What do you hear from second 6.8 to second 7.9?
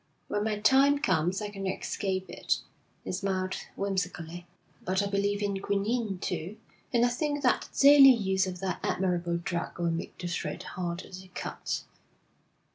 and I think that the